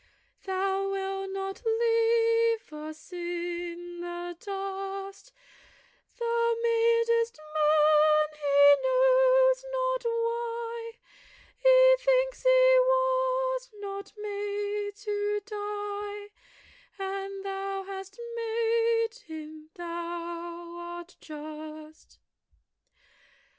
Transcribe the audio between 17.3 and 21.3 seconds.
thou hast made him: thou art